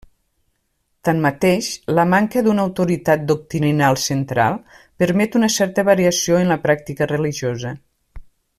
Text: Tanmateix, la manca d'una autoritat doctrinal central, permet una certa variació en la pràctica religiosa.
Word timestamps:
Tanmateix, 1.09 1.67
la 1.99 2.05
manca 2.13 2.43
d'una 2.47 2.65
autoritat 2.69 3.27
doctrinal 3.33 3.99
central, 4.05 4.57
permet 5.05 5.39
una 5.41 5.51
certa 5.57 5.85
variació 5.91 6.41
en 6.45 6.51
la 6.55 6.59
pràctica 6.65 7.11
religiosa. 7.13 7.77